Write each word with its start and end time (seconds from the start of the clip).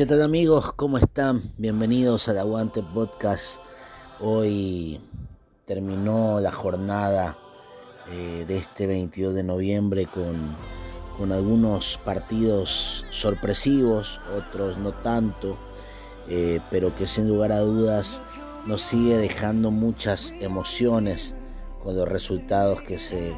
¿Qué 0.00 0.06
tal 0.06 0.22
amigos? 0.22 0.72
¿Cómo 0.76 0.96
están? 0.96 1.52
Bienvenidos 1.58 2.30
al 2.30 2.38
Aguante 2.38 2.82
Podcast. 2.82 3.60
Hoy 4.18 4.98
terminó 5.66 6.40
la 6.40 6.50
jornada 6.50 7.36
eh, 8.10 8.46
de 8.48 8.56
este 8.56 8.86
22 8.86 9.34
de 9.34 9.42
noviembre 9.42 10.06
con, 10.06 10.56
con, 11.18 11.32
algunos 11.32 12.00
partidos 12.02 13.04
sorpresivos, 13.10 14.22
otros 14.34 14.78
no 14.78 14.94
tanto, 14.94 15.58
eh, 16.30 16.60
pero 16.70 16.94
que 16.94 17.06
sin 17.06 17.28
lugar 17.28 17.52
a 17.52 17.58
dudas 17.58 18.22
nos 18.64 18.80
sigue 18.80 19.18
dejando 19.18 19.70
muchas 19.70 20.32
emociones 20.40 21.34
con 21.84 21.94
los 21.94 22.08
resultados 22.08 22.80
que 22.80 22.98
se, 22.98 23.34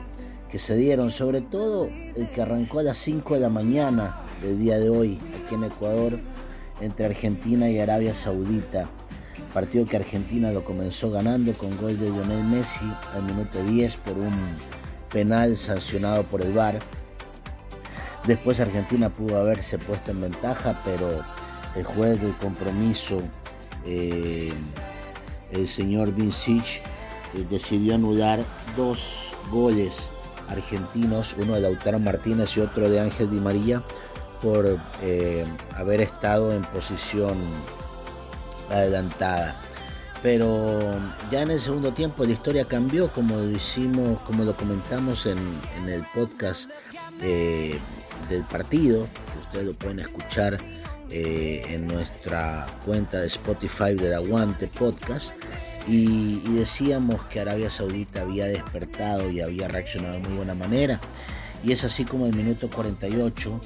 que 0.48 0.60
se 0.60 0.76
dieron, 0.76 1.10
sobre 1.10 1.40
todo 1.40 1.88
el 2.14 2.30
que 2.30 2.40
arrancó 2.40 2.78
a 2.78 2.84
las 2.84 2.98
5 2.98 3.34
de 3.34 3.40
la 3.40 3.48
mañana 3.48 4.16
del 4.40 4.60
día 4.60 4.78
de 4.78 4.90
hoy 4.90 5.18
aquí 5.44 5.56
en 5.56 5.64
Ecuador 5.64 6.20
entre 6.82 7.06
Argentina 7.06 7.68
y 7.68 7.78
Arabia 7.78 8.12
Saudita. 8.12 8.90
Partido 9.54 9.86
que 9.86 9.96
Argentina 9.96 10.50
lo 10.50 10.64
comenzó 10.64 11.10
ganando 11.10 11.52
con 11.54 11.76
gol 11.76 11.98
de 11.98 12.10
Lionel 12.10 12.44
Messi 12.44 12.84
al 13.14 13.22
minuto 13.22 13.62
10 13.62 13.96
por 13.98 14.18
un 14.18 14.32
penal 15.10 15.56
sancionado 15.56 16.24
por 16.24 16.42
el 16.42 16.52
VAR. 16.52 16.80
Después 18.26 18.60
Argentina 18.60 19.10
pudo 19.10 19.38
haberse 19.38 19.78
puesto 19.78 20.10
en 20.10 20.22
ventaja, 20.22 20.80
pero 20.84 21.22
el 21.76 21.84
juez 21.84 22.20
del 22.20 22.36
compromiso, 22.36 23.20
eh, 23.86 24.52
el 25.50 25.68
señor 25.68 26.12
Vincic, 26.14 26.82
eh, 27.34 27.46
decidió 27.48 27.94
anular 27.94 28.44
dos 28.76 29.34
goles 29.50 30.10
argentinos, 30.48 31.34
uno 31.38 31.54
de 31.54 31.60
Lautaro 31.60 31.98
Martínez 31.98 32.56
y 32.56 32.60
otro 32.60 32.88
de 32.88 33.00
Ángel 33.00 33.30
Di 33.30 33.40
María, 33.40 33.82
por 34.42 34.78
eh, 35.02 35.44
haber 35.76 36.00
estado 36.00 36.52
en 36.52 36.62
posición 36.62 37.38
adelantada. 38.68 39.56
Pero 40.22 41.00
ya 41.30 41.42
en 41.42 41.50
el 41.50 41.60
segundo 41.60 41.92
tiempo 41.92 42.24
la 42.24 42.32
historia 42.32 42.64
cambió, 42.64 43.12
como 43.12 43.36
lo 43.36 43.50
hicimos, 43.50 44.20
como 44.20 44.44
lo 44.44 44.56
comentamos 44.56 45.26
en, 45.26 45.38
el 45.88 46.04
podcast 46.14 46.70
eh, 47.20 47.78
del 48.28 48.44
partido, 48.44 49.08
que 49.32 49.38
ustedes 49.40 49.66
lo 49.66 49.74
pueden 49.74 50.00
escuchar 50.00 50.58
eh, 51.10 51.66
en 51.68 51.86
nuestra 51.86 52.66
cuenta 52.84 53.20
de 53.20 53.26
Spotify 53.26 53.94
del 53.94 54.14
Aguante 54.14 54.68
Podcast. 54.68 55.32
Y, 55.88 56.40
y, 56.46 56.54
decíamos 56.54 57.24
que 57.24 57.40
Arabia 57.40 57.68
Saudita 57.68 58.20
había 58.20 58.46
despertado 58.46 59.28
y 59.28 59.40
había 59.40 59.66
reaccionado 59.66 60.14
de 60.14 60.20
muy 60.20 60.36
buena 60.36 60.54
manera. 60.54 61.00
Y 61.64 61.72
es 61.72 61.82
así 61.82 62.04
como 62.04 62.26
el 62.26 62.36
minuto 62.36 62.70
48 62.70 63.60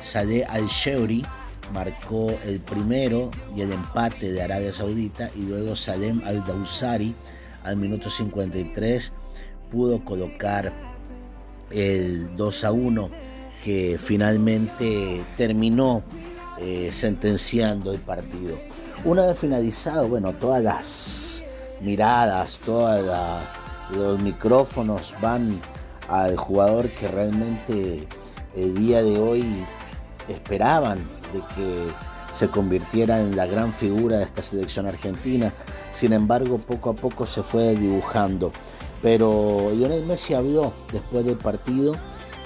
Saleh 0.00 0.44
al-Sheuri 0.48 1.24
marcó 1.72 2.30
el 2.44 2.60
primero 2.60 3.30
y 3.54 3.62
el 3.62 3.72
empate 3.72 4.32
de 4.32 4.42
Arabia 4.42 4.72
Saudita 4.72 5.30
y 5.36 5.42
luego 5.42 5.76
Salem 5.76 6.20
al-Dawsari 6.24 7.14
al 7.62 7.76
minuto 7.76 8.10
53 8.10 9.12
pudo 9.70 10.04
colocar 10.04 10.72
el 11.70 12.34
2 12.36 12.64
a 12.64 12.72
1 12.72 13.10
que 13.62 13.98
finalmente 14.02 15.22
terminó 15.36 16.02
eh, 16.58 16.90
sentenciando 16.92 17.92
el 17.92 18.00
partido. 18.00 18.58
Una 19.04 19.26
vez 19.26 19.38
finalizado, 19.38 20.08
bueno, 20.08 20.32
todas 20.32 20.62
las 20.62 21.44
miradas, 21.80 22.58
todos 22.64 23.04
los 23.90 24.20
micrófonos 24.20 25.14
van 25.22 25.60
al 26.08 26.36
jugador 26.36 26.90
que 26.90 27.08
realmente 27.08 28.06
el 28.56 28.74
día 28.74 29.02
de 29.02 29.18
hoy 29.18 29.64
esperaban 30.32 30.98
de 31.32 31.40
que 31.54 31.90
se 32.32 32.48
convirtiera 32.48 33.20
en 33.20 33.36
la 33.36 33.46
gran 33.46 33.72
figura 33.72 34.18
de 34.18 34.24
esta 34.24 34.42
selección 34.42 34.86
argentina. 34.86 35.52
Sin 35.92 36.12
embargo, 36.12 36.58
poco 36.58 36.90
a 36.90 36.94
poco 36.94 37.26
se 37.26 37.42
fue 37.42 37.74
dibujando. 37.74 38.52
Pero 39.02 39.70
Lionel 39.72 40.04
Messi 40.04 40.34
habló 40.34 40.72
después 40.92 41.24
del 41.24 41.36
partido 41.36 41.96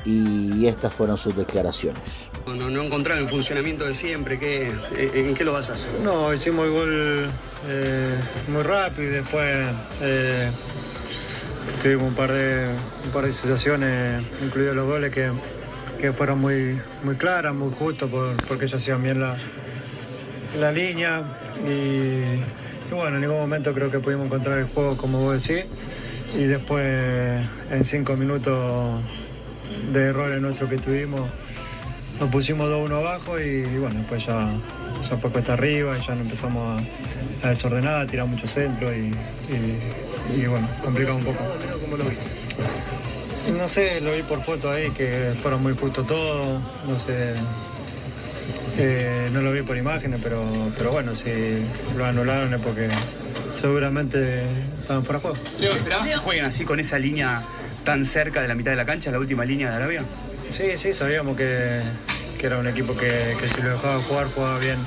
y 0.05 0.67
estas 0.67 0.93
fueron 0.93 1.17
sus 1.17 1.35
declaraciones. 1.37 2.31
No, 2.47 2.71
no 2.71 2.83
encontraron 2.83 3.25
el 3.25 3.29
funcionamiento 3.29 3.85
de 3.87 3.95
siempre, 3.95 4.39
¿qué, 4.39 4.71
¿en 5.15 5.35
qué 5.35 5.45
lo 5.45 5.53
vas 5.53 5.71
a 5.71 5.75
hacer? 5.75 5.91
No, 6.03 6.33
hicimos 6.33 6.67
el 6.67 6.73
gol 6.73 7.31
eh, 7.67 8.15
muy 8.49 8.63
rápido 8.63 9.09
y 9.09 9.13
después 9.13 9.67
eh, 10.03 10.51
tuvimos 11.83 12.09
un 12.09 12.15
par, 12.15 12.33
de, 12.33 12.69
un 13.05 13.11
par 13.11 13.25
de 13.25 13.33
situaciones, 13.33 14.23
incluidos 14.43 14.77
los 14.77 14.87
goles, 14.87 15.13
que 15.13 15.31
que 16.05 16.13
fueron 16.13 16.39
muy, 16.39 16.79
muy 17.03 17.17
claras, 17.17 17.55
muy 17.55 17.73
justas, 17.73 18.11
porque 18.47 18.67
ellos 18.67 18.75
hacían 18.75 19.03
bien 19.03 19.21
la, 19.21 19.35
la 20.61 20.71
línea. 20.71 21.23
Y, 21.67 22.95
bueno, 22.95 23.17
en 23.17 23.23
ningún 23.23 23.39
momento 23.39 23.73
creo 23.73 23.91
que 23.91 24.01
pudimos 24.01 24.27
encontrar 24.27 24.59
el 24.59 24.67
juego, 24.67 24.99
como 24.99 25.23
vos 25.23 25.43
decís. 25.43 25.65
Y 26.35 26.45
después, 26.45 26.85
en 27.71 27.85
cinco 27.85 28.17
minutos 28.17 29.01
de 29.95 30.03
errores 30.03 30.43
nuestros 30.43 30.69
que 30.69 30.77
tuvimos, 30.77 31.23
nos 32.21 32.29
pusimos 32.29 32.69
2-1 32.69 32.99
abajo 32.99 33.41
y, 33.41 33.63
bueno, 33.79 34.01
después 34.01 34.27
ya, 34.27 34.51
ya 35.09 35.17
fue 35.17 35.31
cuesta 35.31 35.55
arriba 35.55 35.97
y 35.97 36.07
ya 36.07 36.15
nos 36.17 36.25
empezamos 36.25 36.83
a, 37.43 37.49
desordenar, 37.49 38.03
a 38.03 38.07
tirar 38.07 38.27
mucho 38.27 38.47
centro 38.47 38.95
y, 38.95 39.11
y, 40.37 40.45
bueno, 40.45 40.69
complicado 40.83 41.17
un 41.17 41.25
poco. 41.25 41.39
¿Cómo 43.45 43.59
lo 43.59 43.65
no 43.65 43.69
sé, 43.69 44.01
lo 44.01 44.13
vi 44.13 44.23
por 44.23 44.43
foto 44.43 44.71
ahí, 44.71 44.91
que 44.91 45.35
fueron 45.43 45.63
muy 45.63 45.75
justos 45.75 46.07
todos, 46.07 46.63
no 46.87 46.99
sé, 46.99 47.35
eh, 48.77 49.29
no 49.33 49.41
lo 49.41 49.53
vi 49.53 49.63
por 49.63 49.77
imágenes, 49.77 50.21
pero, 50.23 50.45
pero 50.77 50.93
bueno, 50.93 51.15
si 51.15 51.31
lo 51.97 52.05
anularon 52.05 52.53
es 52.53 52.61
porque 52.61 52.89
seguramente 53.51 54.43
estaban 54.81 55.05
fuera 55.05 55.19
de 55.19 55.23
juego. 55.23 55.37
Leo, 55.59 55.73
¿esperabas 55.75 56.09
que 56.09 56.17
jueguen 56.17 56.45
así 56.45 56.65
con 56.65 56.81
esa 56.81 56.99
línea 56.99 57.43
tan 57.85 58.05
cerca 58.05 58.43
de 58.43 58.49
la 58.49 58.55
mitad 58.55 58.73
de 58.73 58.77
la 58.77 58.85
cancha, 58.85 59.11
la 59.11 59.19
última 59.19 59.45
línea 59.45 59.71
de 59.71 59.77
Arabia? 59.77 60.03
Sí, 60.51 60.77
sí, 60.77 60.93
sabíamos 60.93 61.37
que, 61.37 61.83
era 62.43 62.59
un 62.59 62.69
equipo 62.69 62.95
que, 62.95 63.37
si 63.55 63.63
lo 63.63 63.71
dejaba 63.71 63.99
jugar, 64.03 64.27
jugaba 64.27 64.59
bien, 64.59 64.79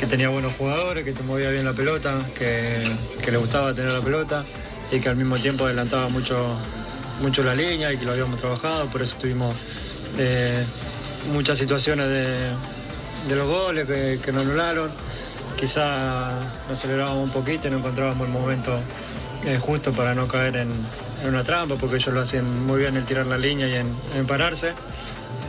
que 0.00 0.06
tenía 0.06 0.30
buenos 0.30 0.54
jugadores, 0.54 1.04
que 1.04 1.12
te 1.12 1.22
movía 1.22 1.50
bien 1.50 1.66
la 1.66 1.74
pelota, 1.74 2.18
que, 2.38 2.82
que 3.22 3.30
le 3.30 3.36
gustaba 3.36 3.74
tener 3.74 3.92
la 3.92 4.00
pelota 4.00 4.44
y 4.90 4.98
que 5.00 5.08
al 5.10 5.16
mismo 5.16 5.36
tiempo 5.36 5.66
adelantaba 5.66 6.08
mucho 6.08 6.56
mucho 7.20 7.42
la 7.42 7.54
línea 7.54 7.92
y 7.92 7.98
que 7.98 8.04
lo 8.04 8.12
habíamos 8.12 8.40
trabajado, 8.40 8.86
por 8.86 9.02
eso 9.02 9.16
tuvimos 9.18 9.54
eh, 10.18 10.64
muchas 11.32 11.58
situaciones 11.58 12.08
de, 12.08 13.34
los 13.34 13.48
goles 13.48 13.86
que, 13.86 14.32
nos 14.32 14.42
anularon. 14.42 14.90
Quizá 15.56 16.32
nos 16.68 16.78
acelerábamos 16.78 17.24
un 17.24 17.30
poquito 17.30 17.68
y 17.68 17.70
no 17.70 17.78
encontrábamos 17.78 18.26
el 18.26 18.32
momento 18.32 18.78
eh, 19.46 19.58
justo 19.58 19.92
para 19.92 20.14
no 20.14 20.28
caer 20.28 20.56
en, 20.56 20.70
una 21.26 21.42
trampa, 21.42 21.76
porque 21.76 21.96
ellos 21.96 22.14
lo 22.14 22.20
hacen 22.20 22.66
muy 22.66 22.80
bien 22.80 22.96
en 22.96 23.06
tirar 23.06 23.26
la 23.26 23.38
línea 23.38 23.66
y 23.66 23.74
en 23.74 24.26
pararse 24.26 24.74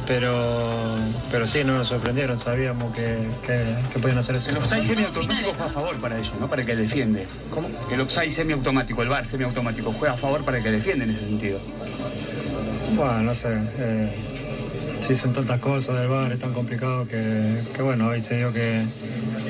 pero, 0.07 0.95
pero 1.29 1.47
sí, 1.47 1.63
no 1.65 1.73
nos 1.73 1.89
sorprendieron, 1.89 2.39
sabíamos 2.39 2.93
que, 2.93 3.17
que, 3.45 3.99
podían 3.99 4.17
hacer 4.17 4.37
eso. 4.37 4.49
El 4.49 4.57
offside 4.57 4.83
semiautomático 4.83 5.49
juega 5.49 5.65
a 5.65 5.69
favor 5.69 5.95
para 5.97 6.17
ellos, 6.17 6.33
¿no? 6.39 6.47
Para 6.47 6.61
el 6.61 6.67
que 6.67 6.75
defiende. 6.75 7.27
¿Cómo? 7.51 7.69
El 7.91 8.01
offside 8.01 8.31
semiautomático, 8.31 9.03
el 9.03 9.09
bar 9.09 9.27
semiautomático, 9.27 9.91
juega 9.91 10.13
a 10.13 10.17
favor 10.17 10.45
para 10.45 10.57
el 10.57 10.63
que 10.63 10.71
defiende 10.71 11.03
en 11.03 11.11
ese 11.11 11.25
sentido. 11.25 11.59
Bueno, 12.95 13.21
no 13.21 13.35
sé. 13.35 13.49
Eh, 13.79 14.09
sí, 15.05 15.15
son 15.15 15.33
tantas 15.33 15.59
cosas 15.59 15.99
del 15.99 16.07
bar, 16.07 16.31
es 16.31 16.39
tan 16.39 16.53
complicado 16.53 17.05
que, 17.05 17.61
que 17.75 17.81
bueno, 17.81 18.07
hoy 18.07 18.21
se 18.21 18.37
dio 18.37 18.53
que, 18.53 18.85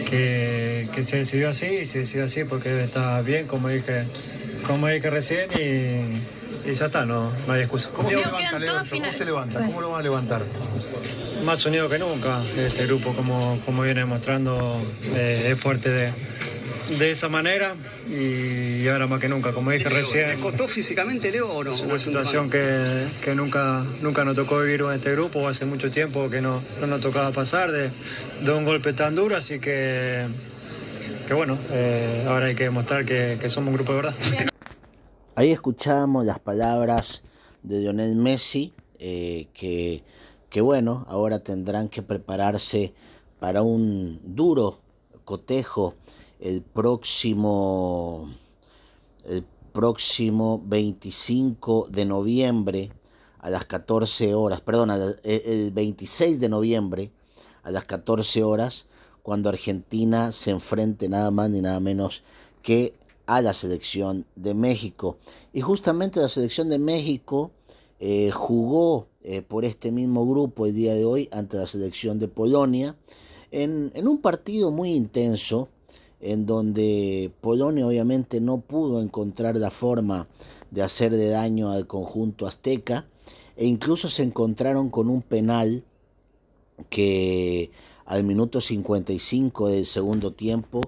que, 0.10 0.90
que, 0.92 1.04
se 1.04 1.18
decidió 1.18 1.50
así 1.50 1.68
y 1.68 1.86
se 1.86 2.00
decidió 2.00 2.26
así 2.26 2.44
porque 2.46 2.84
está 2.84 3.22
bien, 3.22 3.46
como 3.46 3.68
dije, 3.68 4.06
como 4.66 4.88
dije 4.88 5.10
recién, 5.12 5.50
y 5.52 6.37
y 6.68 6.76
ya 6.76 6.88
está, 6.88 7.06
no, 7.06 7.32
no 7.48 7.54
hay 7.54 7.62
excusa. 7.62 7.90
¿Cómo, 7.94 8.10
se 8.10 8.18
levanta, 8.18 8.84
¿Cómo 8.90 9.12
se 9.12 9.26
levanta? 9.26 9.66
¿Cómo 9.66 9.82
lo 9.82 9.90
van 9.92 10.00
a 10.02 10.04
levantar? 10.04 10.42
Más 11.44 11.66
unido 11.66 11.88
que 11.88 12.00
nunca. 12.00 12.44
Este 12.58 12.86
grupo, 12.86 13.16
como, 13.16 13.62
como 13.66 13.84
viene 13.84 14.02
demostrando, 14.02 14.82
eh, 15.16 15.52
es 15.52 15.60
fuerte 15.60 15.90
de, 15.90 16.12
de 17.00 17.12
esa 17.12 17.30
manera 17.30 17.74
y 18.10 18.88
ahora 18.88 19.08
más 19.08 19.20
que 19.20 19.30
nunca, 19.30 19.54
como 19.54 19.72
dije 19.72 19.90
recién. 19.90 20.30
¿Te 20.30 20.42
costó 20.42 20.68
físicamente, 20.68 21.32
Leo, 21.32 21.50
o 21.50 21.64
no? 21.64 21.72
Es 21.72 21.82
una 21.82 21.98
situación 21.98 22.50
que, 22.50 23.06
que, 23.24 23.36
nunca, 23.36 23.84
nunca 24.02 24.26
nos 24.26 24.36
tocó 24.36 24.60
vivir 24.60 24.82
en 24.82 24.92
este 24.92 25.12
grupo, 25.12 25.48
hace 25.48 25.66
mucho 25.66 25.90
tiempo 25.92 26.30
que 26.30 26.42
no, 26.42 26.62
no 26.82 26.88
nos 26.88 27.02
tocaba 27.02 27.32
pasar 27.32 27.72
de, 27.72 27.90
de, 28.42 28.52
un 28.52 28.66
golpe 28.66 28.94
tan 28.94 29.16
duro, 29.16 29.36
así 29.36 29.60
que, 29.60 30.26
que 31.28 31.34
bueno, 31.34 31.58
eh, 31.72 32.26
ahora 32.28 32.48
hay 32.48 32.56
que 32.56 32.64
demostrar 32.64 33.06
que, 33.06 33.38
que 33.40 33.50
somos 33.50 33.70
un 33.70 33.76
grupo 33.76 33.94
de 33.94 34.02
verdad. 34.02 34.52
Ahí 35.38 35.52
escuchamos 35.52 36.26
las 36.26 36.40
palabras 36.40 37.22
de 37.62 37.82
Lionel 37.82 38.16
Messi, 38.16 38.74
eh, 38.98 39.50
que, 39.54 40.04
que 40.50 40.62
bueno, 40.62 41.06
ahora 41.08 41.44
tendrán 41.44 41.90
que 41.90 42.02
prepararse 42.02 42.96
para 43.40 43.62
un 43.62 44.20
duro 44.24 44.80
cotejo 45.26 45.94
el 46.40 46.64
próximo, 46.64 48.34
el 49.26 49.46
próximo 49.74 50.60
25 50.66 51.90
de 51.92 52.06
noviembre 52.06 52.92
a 53.38 53.52
las 53.52 53.66
14 53.66 54.34
horas, 54.34 54.62
perdón, 54.62 54.90
el 55.24 55.72
26 55.72 56.40
de 56.40 56.50
noviembre 56.50 57.12
a 57.62 57.70
las 57.70 57.84
14 57.84 58.42
horas 58.42 58.88
cuando 59.22 59.50
Argentina 59.50 60.32
se 60.32 60.50
enfrente 60.50 61.08
nada 61.08 61.30
más 61.30 61.52
ni 61.52 61.62
nada 61.62 61.80
menos 61.80 62.24
que 62.64 62.96
a 63.28 63.42
la 63.42 63.54
selección 63.54 64.26
de 64.36 64.54
México. 64.54 65.18
Y 65.54 65.62
justamente 65.62 66.20
la 66.20 66.30
selección 66.30 66.70
de 66.70 66.80
México 66.80 67.52
eh, 68.00 68.32
jugó 68.32 69.08
eh, 69.22 69.42
por 69.42 69.66
este 69.66 69.92
mismo 69.92 70.26
grupo 70.28 70.66
el 70.66 70.74
día 70.74 70.94
de 70.94 71.06
hoy 71.06 71.30
ante 71.32 71.58
la 71.58 71.66
selección 71.66 72.18
de 72.20 72.28
Polonia 72.28 72.96
en, 73.52 73.92
en 73.94 74.08
un 74.08 74.20
partido 74.20 74.72
muy 74.72 74.94
intenso 74.94 75.70
en 76.20 76.46
donde 76.46 77.32
Polonia 77.42 77.86
obviamente 77.86 78.42
no 78.42 78.60
pudo 78.60 79.02
encontrar 79.02 79.56
la 79.58 79.70
forma 79.70 80.28
de 80.72 80.82
hacerle 80.82 81.30
daño 81.30 81.72
al 81.72 81.88
conjunto 81.88 82.48
azteca 82.48 83.08
e 83.56 83.66
incluso 83.66 84.10
se 84.10 84.24
encontraron 84.24 84.90
con 84.90 85.10
un 85.10 85.22
penal 85.22 85.84
que 86.90 87.72
al 88.06 88.24
minuto 88.24 88.62
55 88.62 89.70
del 89.70 89.86
segundo 89.86 90.34
tiempo 90.34 90.82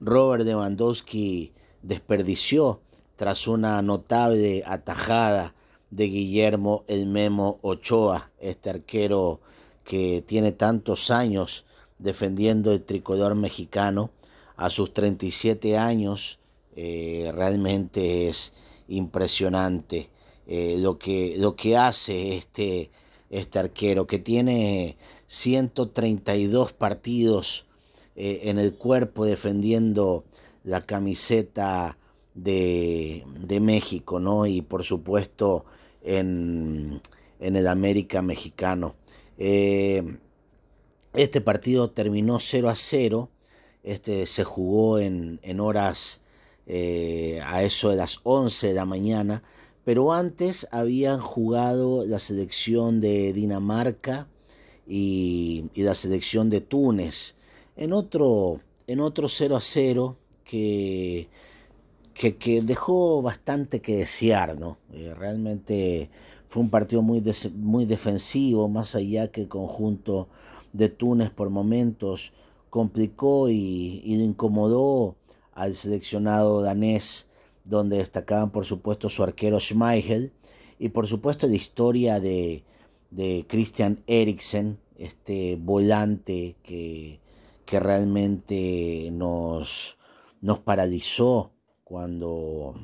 Robert 0.00 0.44
Lewandowski 0.44 1.52
desperdició 1.86 2.80
tras 3.16 3.46
una 3.46 3.80
notable 3.82 4.62
atajada 4.66 5.54
de 5.90 6.06
Guillermo 6.08 6.84
El 6.88 7.06
Memo 7.06 7.58
Ochoa, 7.62 8.30
este 8.38 8.70
arquero 8.70 9.40
que 9.84 10.22
tiene 10.26 10.52
tantos 10.52 11.10
años 11.10 11.64
defendiendo 11.98 12.72
el 12.72 12.82
tricolor 12.82 13.34
mexicano. 13.34 14.10
A 14.56 14.70
sus 14.70 14.92
37 14.92 15.76
años 15.76 16.38
eh, 16.74 17.30
realmente 17.34 18.28
es 18.28 18.52
impresionante 18.88 20.08
eh, 20.46 20.76
lo, 20.78 20.98
que, 20.98 21.36
lo 21.38 21.56
que 21.56 21.76
hace 21.76 22.36
este, 22.36 22.90
este 23.30 23.58
arquero, 23.58 24.06
que 24.06 24.18
tiene 24.18 24.96
132 25.26 26.72
partidos 26.72 27.66
eh, 28.14 28.42
en 28.44 28.58
el 28.58 28.74
cuerpo 28.74 29.26
defendiendo 29.26 30.24
la 30.66 30.80
camiseta 30.80 31.96
de, 32.34 33.24
México, 33.62 34.20
¿no? 34.20 34.46
Y 34.46 34.62
por 34.62 34.84
supuesto 34.84 35.64
en, 36.02 37.00
el 37.40 37.66
América 37.68 38.20
mexicano. 38.20 38.96
Eh, 39.38 40.18
este 41.14 41.40
partido 41.40 41.90
terminó 41.90 42.40
0 42.40 42.68
a 42.68 42.74
0. 42.74 43.30
Este 43.84 44.26
se 44.26 44.42
jugó 44.42 44.98
en, 44.98 45.60
horas 45.60 46.20
eh, 46.66 47.40
a 47.46 47.62
eso 47.62 47.90
de 47.90 47.96
las 47.96 48.20
11 48.24 48.68
de 48.68 48.74
la 48.74 48.84
mañana. 48.84 49.42
Pero 49.84 50.12
antes 50.12 50.66
habían 50.72 51.20
jugado 51.20 52.04
la 52.04 52.18
selección 52.18 53.00
de 53.00 53.32
Dinamarca 53.32 54.28
y, 54.84 55.70
la 55.76 55.94
selección 55.94 56.50
de 56.50 56.60
Túnez. 56.60 57.36
En 57.76 57.92
otro, 57.92 58.60
en 58.88 58.98
otro 58.98 59.28
0 59.28 59.56
a 59.56 59.60
0 59.60 60.16
que 60.46 61.28
que, 62.16 62.62
dejó 62.62 63.22
bastante 63.22 63.80
que 63.80 63.98
desear, 63.98 64.58
¿no? 64.58 64.78
Eh, 64.92 65.14
realmente 65.16 66.10
fue 66.48 66.62
un 66.62 66.70
partido 66.70 67.02
muy, 67.02 67.22
muy 67.54 67.84
defensivo, 67.84 68.68
más 68.68 68.94
allá 68.94 69.30
que 69.30 69.42
el 69.42 69.48
conjunto 69.48 70.28
de 70.72 70.88
Túnez 70.88 71.30
por 71.30 71.50
momentos 71.50 72.32
complicó 72.70 73.48
y, 73.50 74.00
y, 74.04 74.14
incomodó 74.22 75.16
al 75.52 75.74
seleccionado 75.74 76.62
danés, 76.62 77.26
donde 77.64 77.98
destacaban 77.98 78.50
por 78.50 78.64
supuesto 78.64 79.08
su 79.08 79.22
arquero 79.22 79.60
Schmeichel 79.60 80.32
y 80.78 80.90
por 80.90 81.06
supuesto 81.06 81.46
la 81.46 81.56
historia 81.56 82.20
de, 82.20 82.62
de 83.10 83.44
Christian 83.48 84.02
Eriksen, 84.06 84.78
este 84.98 85.56
volante 85.56 86.56
que, 86.62 87.20
que 87.66 87.80
realmente 87.80 89.10
nos, 89.12 89.95
nos 90.46 90.60
paralizó 90.60 91.52
cuando, 91.82 92.76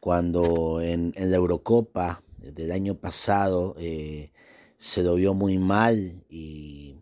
cuando 0.00 0.82
en, 0.82 1.14
la 1.16 1.36
Eurocopa 1.36 2.22
del 2.36 2.72
año 2.72 2.96
pasado 2.96 3.74
eh, 3.78 4.30
se 4.76 5.02
lo 5.02 5.14
vio 5.14 5.32
muy 5.32 5.56
mal 5.56 6.26
y, 6.28 6.94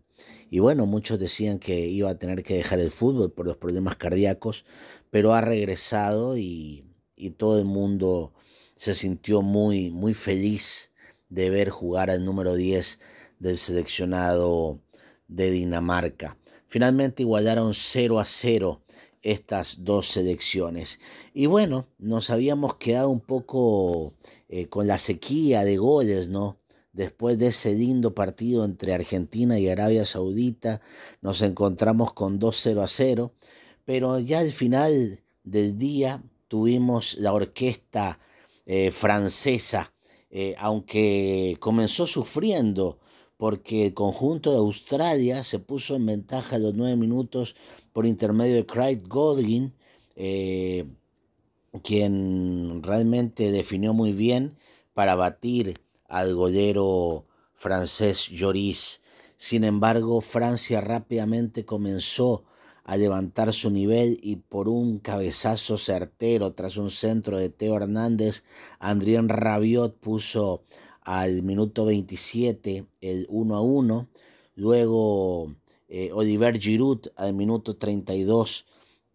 bueno, 0.60 0.86
muchos 0.86 1.18
decían 1.18 1.58
que 1.58 1.80
iba 1.80 2.10
a 2.10 2.18
tener 2.18 2.44
que 2.44 2.54
dejar 2.54 2.78
el 2.78 2.92
fútbol 2.92 3.32
por 3.32 3.48
los 3.48 3.56
problemas 3.56 3.96
cardíacos, 3.96 4.64
pero 5.10 5.34
ha 5.34 5.40
regresado 5.40 6.38
y, 6.38 6.84
todo 7.38 7.58
el 7.58 7.64
mundo 7.64 8.34
se 8.76 8.94
sintió 8.94 9.42
muy, 9.42 9.90
muy 9.90 10.14
feliz 10.14 10.92
de 11.28 11.50
ver 11.50 11.70
jugar 11.70 12.08
al 12.08 12.24
número 12.24 12.54
10 12.54 13.00
del 13.40 13.58
seleccionado 13.58 14.80
de 15.26 15.50
Dinamarca. 15.50 16.38
Finalmente 16.66 17.22
igualaron 17.22 17.74
0 17.74 18.18
a 18.18 18.24
0 18.24 18.82
estas 19.22 19.84
dos 19.84 20.06
selecciones. 20.08 21.00
Y 21.34 21.46
bueno, 21.46 21.88
nos 21.98 22.30
habíamos 22.30 22.76
quedado 22.76 23.10
un 23.10 23.20
poco 23.20 24.14
eh, 24.48 24.66
con 24.68 24.86
la 24.86 24.98
sequía 24.98 25.64
de 25.64 25.76
goles, 25.78 26.28
¿no? 26.28 26.58
Después 26.92 27.36
de 27.36 27.48
ese 27.48 27.74
lindo 27.74 28.14
partido 28.14 28.64
entre 28.64 28.94
Argentina 28.94 29.58
y 29.58 29.68
Arabia 29.68 30.04
Saudita, 30.04 30.80
nos 31.20 31.42
encontramos 31.42 32.12
con 32.12 32.40
2-0 32.40 32.82
a 32.82 32.86
0, 32.86 33.34
pero 33.84 34.18
ya 34.18 34.38
al 34.38 34.50
final 34.50 35.20
del 35.44 35.76
día 35.76 36.22
tuvimos 36.48 37.16
la 37.18 37.34
orquesta 37.34 38.18
eh, 38.64 38.90
francesa, 38.92 39.92
eh, 40.30 40.54
aunque 40.58 41.56
comenzó 41.60 42.06
sufriendo 42.06 42.98
porque 43.36 43.86
el 43.86 43.94
conjunto 43.94 44.50
de 44.50 44.58
Australia 44.58 45.44
se 45.44 45.58
puso 45.58 45.94
en 45.94 46.06
ventaja 46.06 46.56
a 46.56 46.58
los 46.58 46.74
nueve 46.74 46.96
minutos 46.96 47.54
por 47.92 48.06
intermedio 48.06 48.56
de 48.56 48.66
Craig 48.66 48.98
Godwin, 49.06 49.74
eh, 50.14 50.86
quien 51.82 52.82
realmente 52.82 53.50
definió 53.50 53.92
muy 53.92 54.12
bien 54.12 54.56
para 54.94 55.14
batir 55.14 55.80
al 56.08 56.34
golero 56.34 57.26
francés 57.54 58.28
Lloris. 58.30 59.02
Sin 59.36 59.64
embargo, 59.64 60.20
Francia 60.22 60.80
rápidamente 60.80 61.66
comenzó 61.66 62.44
a 62.84 62.96
levantar 62.96 63.52
su 63.52 63.70
nivel 63.70 64.18
y 64.22 64.36
por 64.36 64.68
un 64.68 64.98
cabezazo 64.98 65.76
certero 65.76 66.52
tras 66.52 66.76
un 66.76 66.90
centro 66.90 67.36
de 67.36 67.48
Teo 67.50 67.76
Hernández, 67.76 68.44
Adrien 68.78 69.28
Rabiot 69.28 69.98
puso 69.98 70.62
al 71.06 71.44
minuto 71.44 71.84
27 71.84 72.84
el 73.00 73.26
1 73.30 73.56
a 73.56 73.60
1. 73.62 74.08
Luego 74.56 75.54
eh, 75.88 76.10
Oliver 76.12 76.58
Giroud 76.58 77.06
al 77.14 77.32
minuto 77.32 77.76
32 77.76 78.66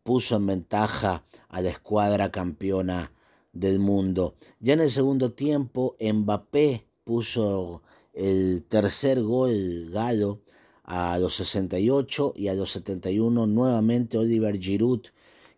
puso 0.01 0.38
en 0.38 0.45
ventaja 0.45 1.25
a 1.50 1.62
la 1.62 1.69
escuadra 1.69 2.31
campeona 2.31 3.12
del 3.51 3.79
mundo. 3.79 4.36
Ya 4.62 4.74
en 4.74 4.79
el 4.79 4.89
segundo 4.89 5.33
tiempo 5.33 5.98
Mbappé 6.00 6.86
puso 7.03 7.81
el 8.13 8.63
tercer 8.63 9.21
gol 9.21 9.89
galo 9.91 10.39
a 10.83 11.19
los 11.19 11.36
68 11.36 12.33
y 12.38 12.48
a 12.48 12.53
los 12.53 12.71
71 12.71 13.48
nuevamente 13.48 14.17
Oliver 14.17 14.57
Giroud 14.57 15.07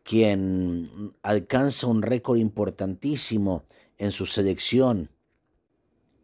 quien 0.02 1.14
alcanza 1.22 1.88
un 1.88 2.02
récord 2.02 2.38
importantísimo 2.38 3.64
en 3.98 4.12
su 4.12 4.26
selección 4.26 5.13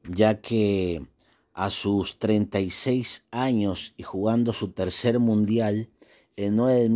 ya 0.09 0.41
que 0.41 1.05
a 1.53 1.69
sus 1.69 2.17
36 2.19 3.25
años 3.31 3.93
y 3.97 4.03
jugando 4.03 4.53
su 4.53 4.71
tercer 4.71 5.19
mundial, 5.19 5.89
el 6.35 6.55
9 6.55 6.89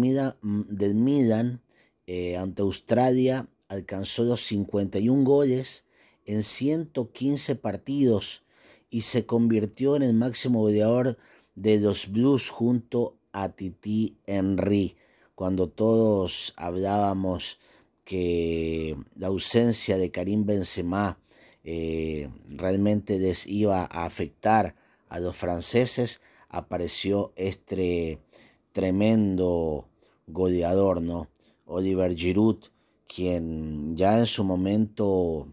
del 0.70 0.96
Milan, 0.96 1.62
eh, 2.08 2.38
ante 2.38 2.62
Australia 2.62 3.48
alcanzó 3.67 4.24
los 4.24 4.41
51 4.41 5.24
goles 5.24 5.86
en 6.25 6.43
115 6.43 7.55
partidos 7.55 8.43
y 8.89 9.01
se 9.01 9.25
convirtió 9.25 9.96
en 9.96 10.03
el 10.03 10.13
máximo 10.13 10.60
goleador 10.62 11.17
de 11.55 11.79
los 11.79 12.12
Blues 12.12 12.50
junto 12.50 13.17
a 13.32 13.50
Titi 13.50 14.17
Henry. 14.25 14.96
Cuando 15.36 15.67
todos 15.67 16.53
hablábamos 16.55 17.60
que 18.05 18.96
la 19.15 19.27
ausencia 19.27 19.98
de 19.98 20.12
Karim 20.12 20.46
Benzema 20.46 21.20
eh, 21.63 22.29
realmente 22.50 23.20
les 23.20 23.48
iba 23.48 23.84
a 23.84 24.05
afectar 24.05 24.75
a 25.10 25.20
los 25.20 25.36
franceses, 25.36 26.22
apareció 26.50 27.32
este 27.36 28.20
tremendo 28.74 29.88
goleador, 30.27 31.01
¿no? 31.01 31.29
Oliver 31.65 32.15
Giroud, 32.15 32.58
quien 33.08 33.96
ya 33.96 34.20
en 34.20 34.25
su 34.25 34.43
momento 34.43 35.48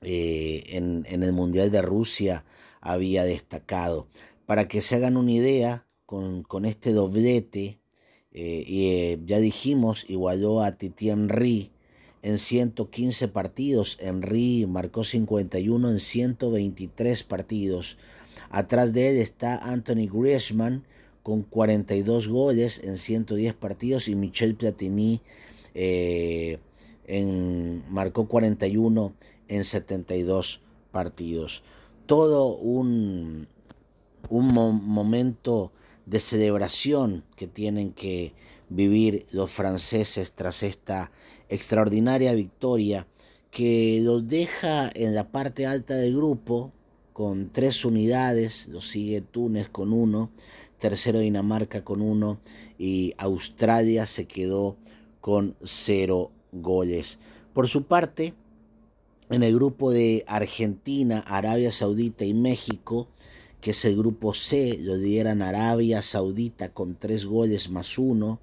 eh, 0.00 0.64
en, 0.68 1.04
el 1.22 1.32
Mundial 1.32 1.70
de 1.70 1.82
Rusia 1.82 2.44
había 2.80 3.24
destacado. 3.24 4.08
Para 4.46 4.68
que 4.68 4.80
se 4.80 4.96
hagan 4.96 5.16
una 5.16 5.32
idea, 5.32 5.86
con, 6.06 6.64
este 6.64 6.92
doblete, 6.92 7.78
eh, 8.32 9.18
ya 9.24 9.38
dijimos, 9.38 10.04
igualó 10.08 10.62
a 10.62 10.72
Titi 10.72 11.10
Henry 11.10 11.70
en 12.22 12.38
115 12.38 13.28
partidos. 13.28 13.96
Henry 14.00 14.66
marcó 14.66 15.04
51 15.04 15.90
en 15.90 16.00
123 16.00 17.24
partidos. 17.24 17.96
Atrás 18.50 18.92
de 18.92 19.10
él 19.10 19.16
está 19.18 19.58
Anthony 19.58 20.08
Griezmann 20.10 20.84
con 21.22 21.42
42 21.42 22.28
goles 22.28 22.80
en 22.82 22.98
110 22.98 23.54
partidos 23.54 24.08
y 24.08 24.16
Michel 24.16 24.54
Platini 24.54 25.20
eh, 25.74 26.58
en, 27.06 27.84
marcó 27.92 28.26
41 28.26 29.12
en 29.48 29.64
72 29.64 30.60
partidos. 30.90 31.62
Todo 32.06 32.56
un, 32.56 33.48
un 34.28 34.46
momento 34.48 35.72
de 36.06 36.20
celebración 36.20 37.24
que 37.36 37.46
tienen 37.46 37.92
que 37.92 38.32
vivir 38.68 39.26
los 39.32 39.50
franceses 39.50 40.32
tras 40.32 40.62
esta 40.62 41.12
extraordinaria 41.50 42.32
victoria 42.32 43.06
que 43.50 44.00
los 44.02 44.26
deja 44.28 44.90
en 44.94 45.14
la 45.14 45.30
parte 45.30 45.66
alta 45.66 45.94
del 45.94 46.16
grupo 46.16 46.72
con 47.12 47.50
tres 47.50 47.84
unidades, 47.84 48.68
lo 48.68 48.80
sigue 48.80 49.20
Túnez 49.20 49.68
con 49.68 49.92
uno, 49.92 50.30
tercero 50.78 51.18
Dinamarca 51.18 51.84
con 51.84 52.00
uno 52.00 52.40
y 52.78 53.12
Australia 53.18 54.06
se 54.06 54.26
quedó 54.26 54.76
con 55.20 55.56
cero 55.62 56.30
goles. 56.52 57.18
Por 57.52 57.68
su 57.68 57.84
parte, 57.84 58.32
en 59.28 59.42
el 59.42 59.54
grupo 59.54 59.90
de 59.90 60.24
Argentina, 60.26 61.20
Arabia 61.26 61.70
Saudita 61.70 62.24
y 62.24 62.32
México, 62.34 63.08
que 63.60 63.72
es 63.72 63.84
el 63.84 63.96
grupo 63.96 64.32
C, 64.32 64.78
lo 64.80 64.96
dieran 64.96 65.42
Arabia 65.42 66.00
Saudita 66.02 66.72
con 66.72 66.96
tres 66.96 67.26
goles 67.26 67.68
más 67.68 67.98
uno, 67.98 68.40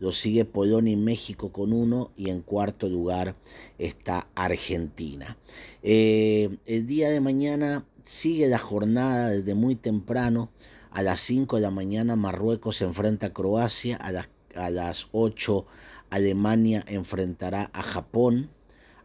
lo 0.00 0.12
sigue 0.12 0.44
Polonia 0.46 0.94
y 0.94 0.96
México 0.96 1.52
con 1.52 1.72
uno 1.72 2.10
y 2.16 2.30
en 2.30 2.40
cuarto 2.40 2.88
lugar 2.88 3.36
está 3.78 4.26
Argentina. 4.34 5.36
Eh, 5.82 6.56
el 6.66 6.86
día 6.86 7.10
de 7.10 7.20
mañana 7.20 7.84
sigue 8.02 8.48
la 8.48 8.58
jornada 8.58 9.28
desde 9.28 9.54
muy 9.54 9.76
temprano. 9.76 10.50
A 10.90 11.02
las 11.02 11.20
5 11.20 11.56
de 11.56 11.62
la 11.62 11.70
mañana 11.70 12.16
Marruecos 12.16 12.78
se 12.78 12.84
enfrenta 12.84 13.28
a 13.28 13.32
Croacia, 13.32 13.96
a 13.96 14.10
las, 14.10 14.28
a 14.56 14.70
las 14.70 15.06
8 15.12 15.66
Alemania 16.08 16.82
enfrentará 16.88 17.70
a 17.72 17.82
Japón, 17.82 18.50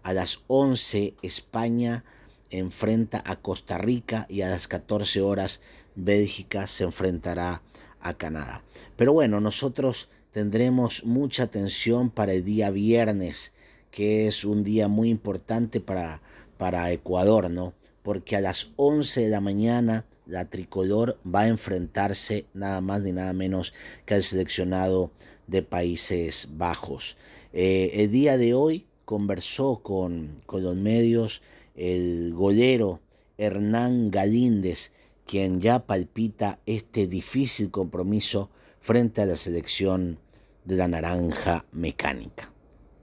a 0.02 0.14
las 0.14 0.40
11 0.48 1.14
España 1.22 2.04
enfrenta 2.50 3.22
a 3.26 3.36
Costa 3.36 3.78
Rica 3.78 4.26
y 4.30 4.42
a 4.42 4.50
las 4.50 4.68
14 4.68 5.22
horas 5.22 5.62
Bélgica 5.96 6.68
se 6.68 6.86
enfrentará 6.86 7.62
a 8.02 8.14
Canadá. 8.16 8.64
Pero 8.96 9.14
bueno, 9.14 9.40
nosotros 9.40 10.10
tendremos 10.36 11.06
mucha 11.06 11.44
atención 11.44 12.10
para 12.10 12.34
el 12.34 12.44
día 12.44 12.70
viernes, 12.70 13.54
que 13.90 14.28
es 14.28 14.44
un 14.44 14.66
día 14.66 14.90
muy 14.90 15.08
importante 15.08 15.80
para, 15.80 16.22
para 16.58 16.92
Ecuador, 16.92 17.50
¿no? 17.50 17.74
Porque 18.04 18.36
a 18.36 18.42
las 18.42 18.72
11 18.76 19.22
de 19.22 19.30
la 19.30 19.40
mañana 19.40 20.06
la 20.26 20.50
tricolor 20.50 21.18
va 21.26 21.44
a 21.44 21.48
enfrentarse 21.48 22.48
nada 22.54 22.82
más 22.82 23.02
ni 23.04 23.14
nada 23.14 23.32
menos 23.32 23.74
que 24.06 24.16
al 24.16 24.24
seleccionado 24.24 25.10
de 25.48 25.62
Países 25.62 26.50
Bajos. 26.52 27.16
Eh, 27.54 27.92
el 27.94 28.12
día 28.12 28.38
de 28.38 28.56
hoy 28.56 28.88
conversó 29.06 29.80
con, 29.84 30.36
con 30.46 30.64
los 30.64 30.76
medios 30.76 31.44
el 31.78 32.34
golero 32.34 33.00
Hernán 33.38 34.12
Galíndez, 34.12 34.92
quien 35.26 35.62
ya 35.62 35.86
palpita 35.86 36.60
este 36.66 37.08
difícil 37.08 37.72
compromiso 37.72 38.50
frente 38.82 39.22
a 39.22 39.26
la 39.26 39.38
selección 39.38 40.20
de 40.66 40.76
la 40.76 40.88
naranja 40.88 41.64
mecánica. 41.72 42.50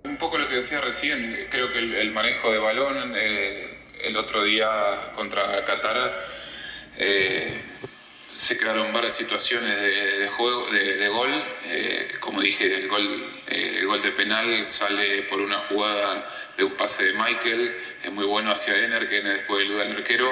Un 0.04 0.16
poco 0.16 0.36
lo 0.36 0.48
que 0.48 0.56
decía 0.56 0.80
recién, 0.80 1.46
creo 1.48 1.72
que 1.72 1.78
el, 1.78 2.10
manejo 2.10 2.50
de 2.52 2.58
balón 2.58 3.14
eh, 3.16 3.78
el 4.02 4.16
otro 4.16 4.42
día 4.42 4.68
contra 5.14 5.64
Qatar 5.64 6.12
eh, 6.98 7.54
se 8.34 8.58
crearon 8.58 8.92
varias 8.92 9.14
situaciones 9.14 9.80
de, 9.80 10.28
juego, 10.28 10.66
de, 10.70 11.08
gol. 11.08 11.30
Eh, 11.66 12.12
como 12.18 12.40
dije, 12.40 12.74
el 12.74 12.88
gol, 12.88 13.24
el 13.48 13.86
gol 13.86 14.02
de 14.02 14.10
penal 14.10 14.66
sale 14.66 15.22
por 15.22 15.40
una 15.40 15.58
jugada 15.60 16.28
de 16.56 16.64
un 16.64 16.72
pase 16.72 17.04
de 17.04 17.12
Michael, 17.12 17.76
es 18.02 18.12
muy 18.12 18.24
bueno 18.24 18.50
hacia 18.50 18.76
Ener, 18.76 19.08
que 19.08 19.20
después 19.20 19.64
elude 19.64 19.82
al 19.82 19.92
arquero 19.92 20.30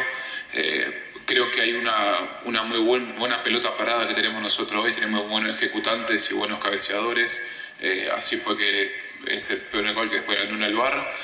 creo 1.30 1.49
que 1.49 1.60
hay 1.60 1.75
una, 1.75 2.18
una 2.44 2.64
muy 2.64 2.78
buena 3.16 3.40
pelota 3.40 3.76
parada 3.76 4.08
que 4.08 4.14
tenemos 4.14 4.42
nosotros 4.42 4.84
hoy, 4.84 4.92
tenemos 4.92 5.28
buenos 5.28 5.54
ejecutantes 5.54 6.28
y 6.32 6.34
buenos 6.34 6.58
cabeceadores, 6.58 7.46
eh, 7.78 8.08
así 8.12 8.37
fue 8.37 8.56
que 8.56 8.92
es 9.28 9.49
el 9.50 9.58
peor 9.58 9.94
gol 9.94 10.10
que 10.10 10.16
después 10.16 10.37
ganó 10.37 10.66
el 10.66 10.75
bar. 10.75 11.14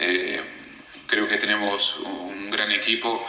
Eh, 0.00 0.38
creo 1.06 1.26
que 1.26 1.38
tenemos 1.38 1.96
un 1.96 2.50
gran 2.50 2.72
equipo. 2.72 3.26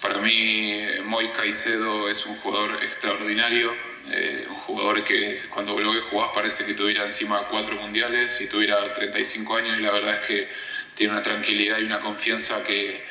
Para 0.00 0.18
mí, 0.18 0.80
Moy 1.02 1.30
Caicedo 1.30 2.08
es 2.08 2.26
un 2.26 2.36
jugador 2.36 2.78
extraordinario, 2.84 3.74
eh, 4.12 4.46
un 4.48 4.54
jugador 4.54 5.02
que 5.02 5.34
cuando 5.52 5.80
lo 5.80 5.92
que 5.92 6.00
jugás 6.00 6.30
parece 6.32 6.64
que 6.64 6.74
tuviera 6.74 7.02
encima 7.02 7.48
cuatro 7.50 7.74
mundiales 7.74 8.40
y 8.40 8.46
tuviera 8.46 8.94
35 8.94 9.56
años 9.56 9.80
y 9.80 9.82
la 9.82 9.90
verdad 9.90 10.20
es 10.22 10.26
que 10.28 10.48
tiene 10.94 11.14
una 11.14 11.24
tranquilidad 11.24 11.78
y 11.80 11.82
una 11.82 11.98
confianza 11.98 12.62
que, 12.62 13.04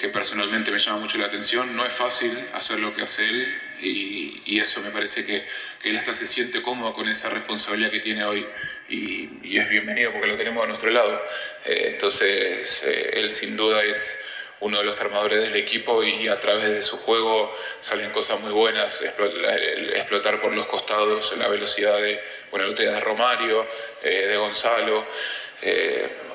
que 0.00 0.08
personalmente 0.08 0.70
me 0.70 0.78
llama 0.78 0.98
mucho 0.98 1.18
la 1.18 1.26
atención. 1.26 1.76
No 1.76 1.84
es 1.84 1.92
fácil 1.92 2.32
hacer 2.54 2.78
lo 2.78 2.92
que 2.92 3.02
hace 3.02 3.26
él 3.26 3.60
y, 3.82 4.58
eso 4.58 4.80
me 4.82 4.90
parece 4.90 5.24
que, 5.24 5.44
él 5.84 5.96
hasta 5.96 6.12
se 6.12 6.26
siente 6.26 6.60
cómodo 6.60 6.92
con 6.92 7.08
esa 7.08 7.30
responsabilidad 7.30 7.90
que 7.90 8.00
tiene 8.00 8.24
hoy 8.24 8.44
y, 8.88 9.56
es 9.56 9.68
bienvenido 9.68 10.12
porque 10.12 10.26
lo 10.26 10.36
tenemos 10.36 10.64
a 10.64 10.66
nuestro 10.66 10.90
lado. 10.90 11.22
Eh, 11.66 11.90
entonces, 11.92 12.82
eh, 12.84 13.10
él 13.14 13.30
sin 13.30 13.56
duda 13.56 13.82
es 13.84 14.18
uno 14.60 14.78
de 14.78 14.84
los 14.84 15.00
armadores 15.00 15.40
del 15.40 15.56
equipo 15.56 16.02
y 16.02 16.28
a 16.28 16.40
través 16.40 16.70
de 16.70 16.82
su 16.82 16.98
juego 16.98 17.54
salen 17.80 18.10
cosas 18.10 18.40
muy 18.40 18.52
buenas, 18.52 19.02
explotar 19.02 20.40
por 20.40 20.52
los 20.52 20.66
costados, 20.66 21.36
la 21.38 21.48
velocidad 21.48 21.98
de, 22.00 22.20
bueno, 22.50 22.66
la 22.66 22.74
de 22.74 23.00
Romario, 23.00 23.66
eh, 24.02 24.26
de 24.28 24.36
Gonzalo. 24.36 25.06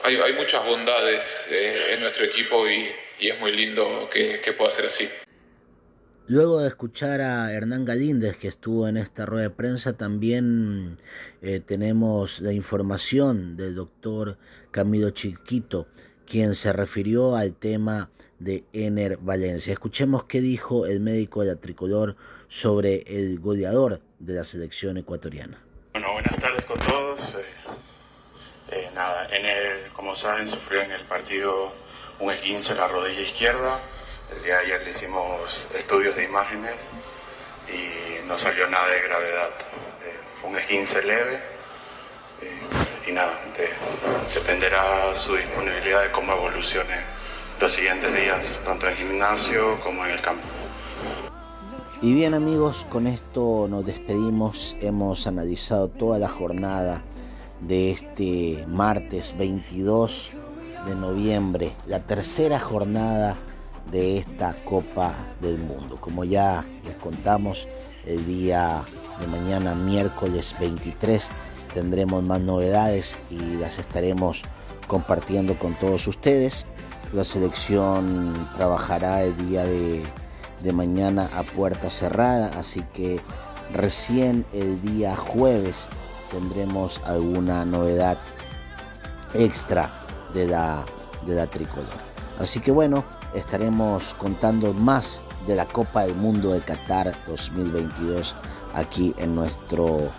hay, 0.04 0.18
hay, 0.18 0.34
muchas 0.34 0.66
bondades 0.66 1.46
en 1.50 2.00
nuestro 2.02 2.26
equipo 2.26 2.68
y, 2.68 2.92
y 3.20 3.30
es 3.30 3.40
muy 3.40 3.52
lindo 3.52 4.10
que, 4.12 4.40
pueda 4.58 4.72
ser 4.72 4.88
así. 4.88 5.08
Luego 6.28 6.62
de 6.62 6.68
escuchar 6.68 7.22
a 7.22 7.52
Hernán 7.52 7.86
Galíndez, 7.86 8.38
que 8.38 8.48
estuvo 8.48 8.88
en 8.88 8.98
esta 8.98 9.26
rueda 9.26 9.44
de 9.44 9.50
prensa, 9.52 9.96
también 9.96 10.98
eh, 11.42 11.60
tenemos 11.60 12.40
la 12.40 12.52
información 12.52 13.56
del 13.56 13.76
doctor 13.76 14.38
Camilo 14.72 15.12
Chiquito, 15.12 15.88
quien 16.26 16.56
se 16.56 16.74
refirió 16.74 17.36
al 17.36 17.54
tema 17.54 18.10
de 18.40 18.64
Ener 18.74 19.18
Valencia. 19.18 19.72
Escuchemos 19.72 20.26
qué 20.26 20.42
dijo 20.42 20.88
el 20.88 21.00
médico 21.00 21.42
de 21.42 21.48
la 21.48 21.56
tricolor 21.60 22.16
sobre 22.48 23.04
el 23.08 23.40
goleador 23.40 24.02
de 24.20 24.34
la 24.34 24.44
selección 24.44 24.98
ecuatoriana. 24.98 25.62
Bueno, 25.94 26.12
buenas 26.14 26.40
tardes 26.40 26.66
con 26.66 26.80
todos. 26.80 27.36
Eh, 27.36 27.46
eh, 28.72 28.90
nada, 28.96 29.28
Ener, 29.30 29.90
como 29.94 30.16
saben, 30.16 30.48
sufrió 30.48 30.82
en 30.82 30.92
el 30.92 31.02
partido 31.02 31.72
un 32.20 32.32
esguince 32.32 32.72
en 32.72 32.78
la 32.78 32.88
rodilla 32.88 33.22
izquierda. 33.22 33.80
El 34.32 34.44
día 34.44 34.56
de 34.56 34.62
ayer 34.62 34.84
le 34.84 34.92
hicimos 34.92 35.68
estudios 35.78 36.16
de 36.16 36.24
imágenes 36.24 36.76
y 37.68 38.26
no 38.28 38.38
salió 38.38 38.68
nada 38.68 38.88
de 38.88 39.02
gravedad. 39.02 39.50
Eh, 40.04 40.20
fue 40.40 40.50
un 40.50 40.58
esguince 40.58 41.02
leve 41.04 41.36
eh, 42.42 43.10
y 43.10 43.12
nada, 43.12 43.34
dependerá 44.34 45.14
su 45.16 45.36
disponibilidad 45.36 46.04
de 46.04 46.12
cómo 46.12 46.34
evolucione 46.34 47.04
los 47.60 47.72
siguientes 47.72 48.14
días, 48.14 48.62
tanto 48.66 48.88
en 48.88 48.96
gimnasio 48.96 49.80
como 49.82 50.06
en 50.06 50.12
el 50.12 50.22
campo. 50.22 50.44
Y 52.02 52.14
bien 52.14 52.34
amigos, 52.34 52.86
con 52.90 53.08
esto 53.08 53.68
nos 53.70 53.86
despedimos. 53.86 54.76
Hemos 54.82 55.28
analizado 55.28 55.88
toda 55.88 56.20
la 56.20 56.28
jornada 56.28 57.04
de 57.62 57.92
este 57.92 58.66
martes 58.68 59.36
22 59.38 60.34
de 60.86 60.96
noviembre, 60.96 61.74
la 61.88 62.00
tercera 62.00 62.60
jornada 62.60 63.38
de 63.92 64.18
esta 64.20 64.56
Copa 64.66 65.16
del 65.42 65.58
Mundo. 65.58 65.98
Como 66.00 66.24
ya 66.24 66.64
les 66.86 66.96
contamos, 66.96 67.68
el 68.06 68.26
día 68.26 68.84
de 69.20 69.28
mañana, 69.28 69.74
miércoles 69.74 70.56
23, 70.60 71.30
tendremos 71.74 72.24
más 72.24 72.42
novedades 72.42 73.18
y 73.32 73.58
las 73.58 73.80
estaremos 73.80 74.44
compartiendo 74.88 75.58
con 75.58 75.74
todos 75.80 76.08
ustedes. 76.08 76.66
La 77.14 77.24
selección 77.24 78.48
trabajará 78.54 79.24
el 79.24 79.36
día 79.38 79.64
de, 79.66 80.04
de 80.62 80.74
mañana 80.74 81.30
a 81.36 81.44
puerta 81.44 81.90
cerrada, 81.90 82.52
así 82.60 82.84
que 82.94 83.20
recién 83.74 84.46
el 84.54 84.82
día 84.82 85.16
jueves 85.16 85.90
tendremos 86.32 87.02
alguna 87.06 87.66
novedad 87.66 88.20
extra 89.34 90.05
de 90.36 90.48
la, 90.48 90.86
de 91.26 91.34
la 91.34 91.48
tricolor. 91.48 91.90
Así 92.38 92.60
que 92.60 92.72
bueno, 92.72 93.04
estaremos 93.34 94.14
contando 94.16 94.74
más 94.74 95.24
de 95.48 95.56
la 95.56 95.66
Copa 95.66 96.04
del 96.06 96.16
Mundo 96.16 96.52
de 96.52 96.62
Qatar 96.62 97.16
2022 97.28 98.36
aquí 98.76 99.16
en 99.18 99.34
nuestro 99.34 100.12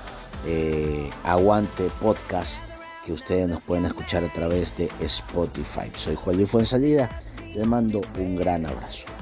eh, 0.44 1.11
Aguante 1.25 1.90
Podcast 2.00 2.64
que 3.04 3.12
ustedes 3.12 3.49
nos 3.49 3.61
pueden 3.61 3.85
escuchar 3.85 4.25
a 4.25 4.32
través 4.32 4.76
de 4.76 4.90
Spotify. 5.00 5.92
Soy 5.94 6.16
Juan 6.16 6.37
Luis 6.37 6.50
Fuenzalida, 6.50 7.08
les 7.54 7.64
mando 7.64 8.00
un 8.18 8.35
gran 8.35 8.66
abrazo. 8.66 9.15